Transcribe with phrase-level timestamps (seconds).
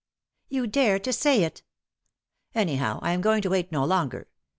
[0.49, 1.61] "You dare to say it
[2.55, 4.27] I" "Anyhow, I am going to wait no longer.